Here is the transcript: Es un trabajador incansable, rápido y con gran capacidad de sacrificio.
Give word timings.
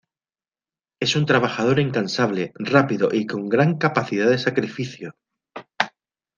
Es 0.99 1.15
un 1.15 1.27
trabajador 1.27 1.79
incansable, 1.79 2.53
rápido 2.55 3.09
y 3.11 3.27
con 3.27 3.47
gran 3.47 3.77
capacidad 3.77 4.27
de 4.31 4.39
sacrificio. 4.39 5.15